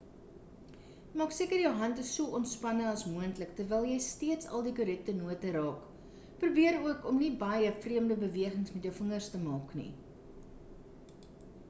[1.19, 5.15] maak seker jou hand is so ontspanne as moontlik terwyl jy steeds al die korrekte
[5.19, 5.85] note raak
[6.45, 9.91] probeer ook om nie baie vreemde bewegings met jou vingers te maak nie